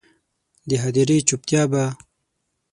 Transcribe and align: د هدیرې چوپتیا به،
د 0.69 0.71
هدیرې 0.83 1.17
چوپتیا 1.27 1.63
به، 1.71 1.83